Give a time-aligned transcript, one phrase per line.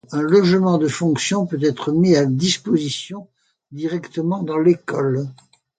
[0.11, 3.27] Un logement de fonction peut être mis à disposition
[3.71, 5.27] directement dans l’école.